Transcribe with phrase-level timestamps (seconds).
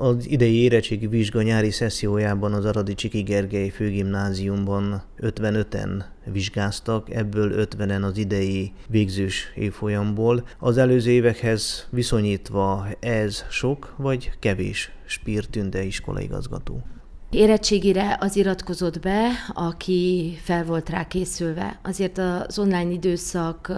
[0.00, 8.02] Az idei érettségi vizsga nyári szessziójában az Aradi Csiki Gergely főgimnáziumban 55-en vizsgáztak, ebből 50-en
[8.02, 10.44] az idei végzős évfolyamból.
[10.58, 14.90] Az előző évekhez viszonyítva ez sok vagy kevés?
[15.04, 16.82] Spír Tünde iskolaigazgató.
[17.30, 21.80] Érettségire az iratkozott be, aki fel volt rá készülve.
[21.82, 23.72] Azért az online időszak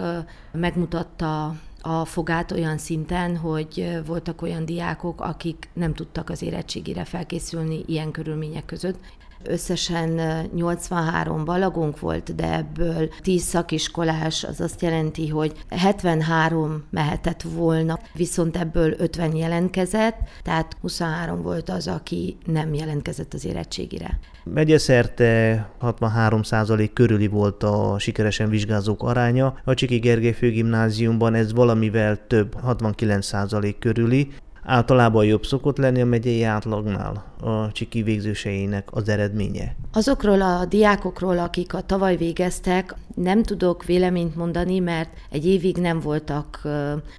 [0.51, 7.83] megmutatta a fogát olyan szinten, hogy voltak olyan diákok, akik nem tudtak az érettségire felkészülni
[7.85, 8.99] ilyen körülmények között.
[9.43, 10.21] Összesen
[10.55, 18.57] 83 balagunk volt, de ebből 10 szakiskolás, az azt jelenti, hogy 73 mehetett volna, viszont
[18.57, 24.19] ebből 50 jelentkezett, tehát 23 volt az, aki nem jelentkezett az érettségire.
[24.43, 29.55] Megyeszerte 63% körüli volt a sikeresen vizsgázók aránya.
[29.63, 34.31] A Csiki Gergely főgimnáziumban ez valamivel több, 69% körüli.
[34.63, 39.75] Általában jobb szokott lenni a megyei átlagnál a csiki végzőseinek az eredménye?
[39.93, 45.99] Azokról a diákokról, akik a tavaly végeztek, nem tudok véleményt mondani, mert egy évig nem
[45.99, 46.61] voltak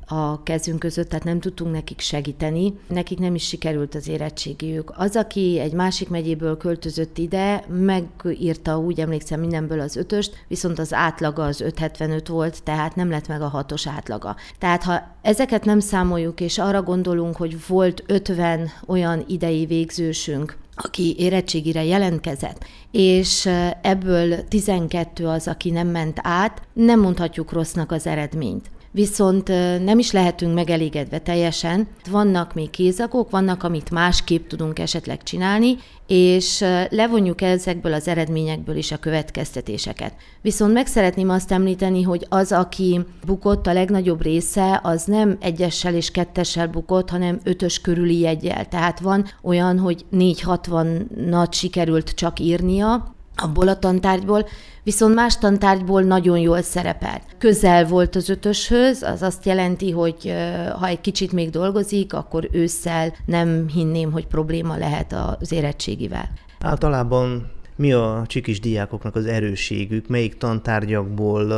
[0.06, 2.74] a kezünk között, tehát nem tudtunk nekik segíteni.
[2.88, 4.92] Nekik nem is sikerült az érettségiük.
[4.96, 10.92] Az, aki egy másik megyéből költözött ide, megírta úgy, emlékszem mindenből az ötöst, viszont az
[10.92, 14.36] átlaga az 575 volt, tehát nem lett meg a hatos átlaga.
[14.58, 20.56] Tehát ha ezeket nem számoljuk, és arra gondolunk, hogy volt 50 olyan idei végző ismerősünk,
[20.74, 23.48] aki érettségire jelentkezett, és
[23.82, 29.48] ebből 12 az, aki nem ment át, nem mondhatjuk rossznak az eredményt viszont
[29.84, 31.88] nem is lehetünk megelégedve teljesen.
[32.10, 35.76] Vannak még kézakok, vannak, amit másképp tudunk esetleg csinálni,
[36.06, 40.14] és levonjuk ezekből az eredményekből is a következtetéseket.
[40.40, 45.94] Viszont meg szeretném azt említeni, hogy az, aki bukott a legnagyobb része, az nem egyessel
[45.94, 48.68] és kettessel bukott, hanem ötös körüli jegyel.
[48.68, 54.46] Tehát van olyan, hogy 460-nat sikerült csak írnia, abból a tantárgyból,
[54.82, 57.22] viszont más tantárgyból nagyon jól szerepelt.
[57.38, 60.34] Közel volt az ötöshöz, az azt jelenti, hogy
[60.78, 66.30] ha egy kicsit még dolgozik, akkor ősszel nem hinném, hogy probléma lehet az érettségivel.
[66.60, 71.54] Általában mi a csikis diákoknak az erősségük, melyik tantárgyakból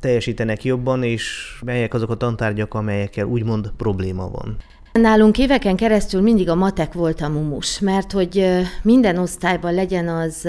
[0.00, 4.56] teljesítenek jobban, és melyek azok a tantárgyak, amelyekkel úgymond probléma van?
[5.00, 8.46] Nálunk éveken keresztül mindig a matek volt a mumus, mert hogy
[8.82, 10.48] minden osztályban legyen az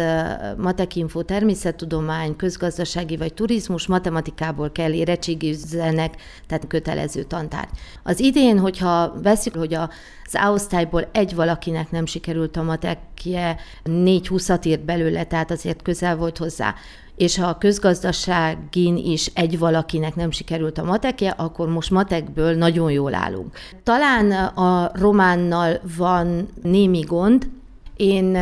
[0.57, 6.15] matekinfo, természettudomány, közgazdasági vagy turizmus, matematikából kell érettségizzenek,
[6.47, 7.69] tehát kötelező tantárgy.
[8.03, 9.89] Az idén, hogyha veszik, hogy a
[10.29, 16.15] az A-osztályból egy valakinek nem sikerült a matekje, négy húszat írt belőle, tehát azért közel
[16.15, 16.75] volt hozzá
[17.17, 22.91] és ha a közgazdaságin is egy valakinek nem sikerült a matekje, akkor most matekből nagyon
[22.91, 23.57] jól állunk.
[23.83, 27.49] Talán a románnal van némi gond,
[27.95, 28.37] én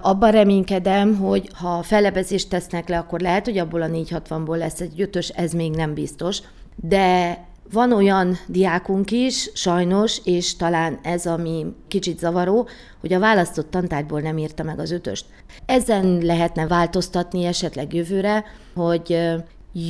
[0.00, 5.00] abban reménykedem, hogy ha felebezést tesznek le, akkor lehet, hogy abból a 460-ból lesz egy
[5.00, 6.40] ötös, ez még nem biztos,
[6.76, 7.38] de
[7.72, 12.68] van olyan diákunk is, sajnos, és talán ez, ami kicsit zavaró,
[13.00, 15.26] hogy a választott tantárgyból nem írta meg az ötöst.
[15.66, 18.44] Ezen lehetne változtatni esetleg jövőre,
[18.74, 19.18] hogy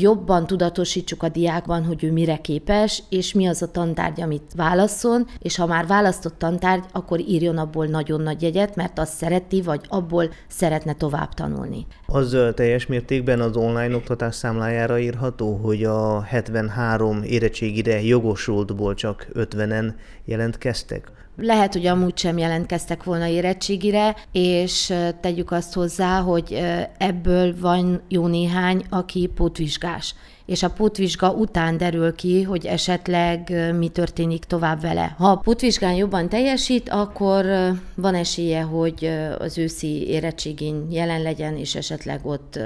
[0.01, 5.27] jobban tudatosítsuk a diákban, hogy ő mire képes, és mi az a tantárgy, amit válaszol,
[5.39, 9.81] és ha már választott tantárgy, akkor írjon abból nagyon nagy jegyet, mert azt szereti, vagy
[9.89, 11.87] abból szeretne tovább tanulni.
[12.07, 19.95] Az teljes mértékben az online oktatás számlájára írható, hogy a 73 érettségire jogosultból csak 50-en
[20.25, 21.11] jelentkeztek?
[21.37, 26.63] Lehet, hogy amúgy sem jelentkeztek volna érettségire, és tegyük azt hozzá, hogy
[26.99, 30.15] ebből van jó néhány, aki pótvizsgás
[30.47, 35.15] és a pótvizsga után derül ki, hogy esetleg mi történik tovább vele.
[35.19, 37.47] Ha a pótvizsgán jobban teljesít, akkor
[37.95, 42.59] van esélye, hogy az őszi érettségén jelen legyen, és esetleg ott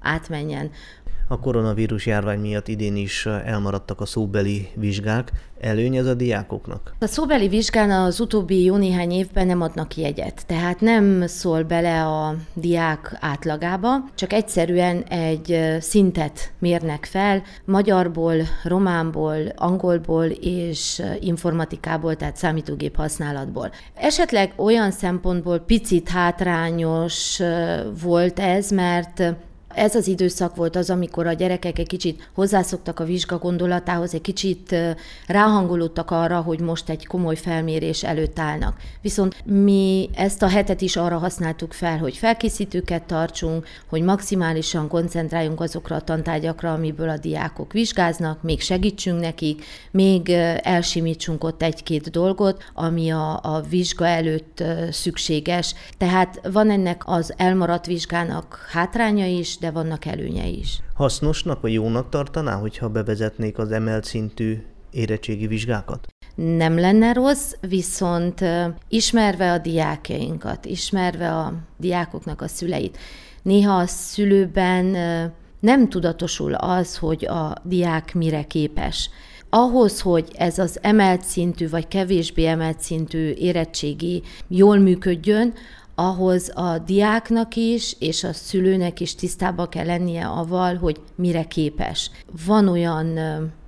[0.00, 0.70] átmenjen.
[1.28, 5.32] A koronavírus járvány miatt idén is elmaradtak a szóbeli vizsgák.
[5.60, 6.94] Előny ez a diákoknak?
[7.00, 12.04] A szóbeli vizsgán az utóbbi jó néhány évben nem adnak jegyet, tehát nem szól bele
[12.04, 18.34] a diák átlagába, csak egyszerűen egy szintet mérnek fel, magyarból,
[18.64, 23.70] románból, angolból és informatikából, tehát számítógép használatból.
[23.94, 27.40] Esetleg olyan szempontból picit hátrányos
[28.02, 29.22] volt ez, mert
[29.76, 34.20] Ez az időszak volt az, amikor a gyerekek egy kicsit hozzászoktak a vizsga gondolatához, egy
[34.20, 34.74] kicsit
[35.26, 38.76] ráhangolódtak arra, hogy most egy komoly felmérés előtt állnak.
[39.00, 45.60] Viszont mi ezt a hetet is arra használtuk fel, hogy felkészítőket tartsunk, hogy maximálisan koncentráljunk
[45.60, 50.30] azokra a tantárgyakra, amiből a diákok vizsgáznak, még segítsünk nekik, még
[50.62, 55.74] elsimítsunk ott egy-két dolgot, ami a, a vizsga előtt szükséges.
[55.98, 60.80] Tehát van ennek az elmaradt vizsgának hátránya is, de vannak előnyei is.
[60.94, 66.06] Hasznosnak vagy jónak tartaná, hogyha bevezetnék az emelt szintű érettségi vizsgákat?
[66.34, 68.44] Nem lenne rossz, viszont
[68.88, 72.98] ismerve a diákjainkat, ismerve a diákoknak a szüleit,
[73.42, 74.84] néha a szülőben
[75.60, 79.10] nem tudatosul az, hogy a diák mire képes.
[79.50, 85.54] Ahhoz, hogy ez az emelt szintű vagy kevésbé emelt szintű érettségi jól működjön,
[85.98, 92.10] ahhoz a diáknak is és a szülőnek is tisztába kell lennie aval, hogy mire képes.
[92.46, 93.18] Van olyan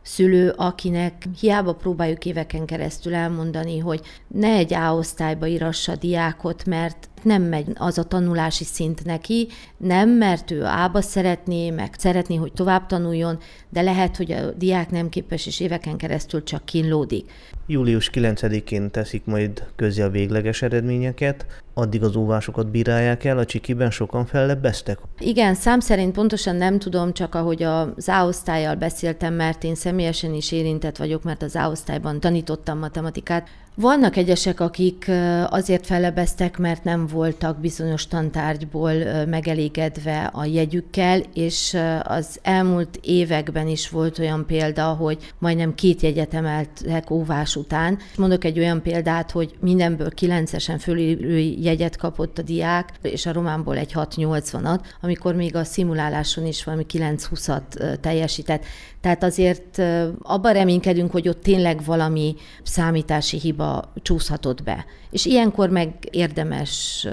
[0.03, 7.43] szülő, akinek hiába próbáljuk éveken keresztül elmondani, hogy ne egy A-osztályba írassa diákot, mert nem
[7.43, 12.87] megy az a tanulási szint neki, nem, mert ő ába szeretné, meg szeretné, hogy tovább
[12.87, 13.39] tanuljon,
[13.69, 17.31] de lehet, hogy a diák nem képes, és éveken keresztül csak kínlódik.
[17.67, 23.91] Július 9-én teszik majd közé a végleges eredményeket, addig az óvásokat bírálják el, a csikiben
[23.91, 24.99] sokan fellebbeztek?
[25.19, 30.53] Igen, szám szerint pontosan nem tudom, csak ahogy az A-osztályjal beszéltem, mert én személyesen is
[30.53, 33.49] érintett vagyok, mert az A-osztályban tanítottam matematikát,
[33.81, 35.11] vannak egyesek, akik
[35.49, 38.93] azért fellebeztek, mert nem voltak bizonyos tantárgyból
[39.27, 46.35] megelégedve a jegyükkel, és az elmúlt években is volt olyan példa, hogy majdnem két jegyet
[46.35, 47.99] emeltek óvás után.
[48.17, 53.77] Mondok egy olyan példát, hogy mindenből kilencesen fölülő jegyet kapott a diák, és a románból
[53.77, 58.65] egy 6-80-at, amikor még a szimuláláson is valami 9-20-at teljesített.
[59.01, 59.83] Tehát azért
[60.23, 63.68] abban reménykedünk, hogy ott tényleg valami számítási hiba
[64.03, 64.85] csúszhatott be.
[65.11, 67.07] És ilyenkor meg érdemes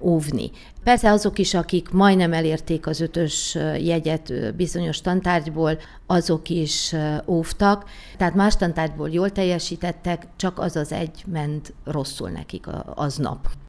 [0.00, 0.50] óvni.
[0.84, 6.94] Persze azok is, akik majdnem elérték az ötös jegyet bizonyos tantárgyból, azok is
[7.26, 7.84] óvtak.
[8.16, 13.48] Tehát más tantárgyból jól teljesítettek, csak az az egy ment rosszul nekik aznap.